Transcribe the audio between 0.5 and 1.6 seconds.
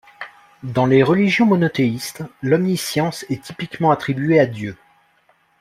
Dans les religions